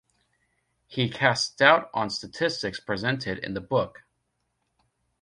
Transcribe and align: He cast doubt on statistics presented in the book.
He 0.87 1.09
cast 1.11 1.59
doubt 1.59 1.91
on 1.93 2.09
statistics 2.09 2.79
presented 2.79 3.37
in 3.37 3.53
the 3.53 3.61
book. 3.61 4.03